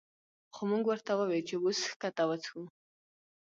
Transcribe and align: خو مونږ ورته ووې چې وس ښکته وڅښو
خو 0.53 0.61
مونږ 0.69 0.83
ورته 0.87 1.13
ووې 1.15 1.41
چې 1.47 1.55
وس 1.63 1.79
ښکته 1.91 2.23
وڅښو 2.29 2.61